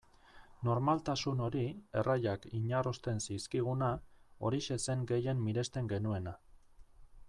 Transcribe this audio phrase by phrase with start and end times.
[0.67, 1.65] Normaltasun hori,
[2.01, 3.93] erraiak inarrosten zizkiguna,
[4.49, 6.37] horixe zen gehien miresten genuena.